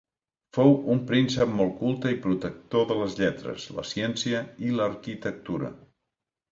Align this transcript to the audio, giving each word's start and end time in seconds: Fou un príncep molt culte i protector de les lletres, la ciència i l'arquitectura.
Fou 0.57 0.71
un 0.93 1.01
príncep 1.11 1.51
molt 1.59 1.75
culte 1.83 2.15
i 2.15 2.19
protector 2.25 2.89
de 2.93 2.99
les 3.03 3.19
lletres, 3.23 3.69
la 3.79 3.87
ciència 3.95 4.45
i 4.71 4.77
l'arquitectura. 4.81 5.75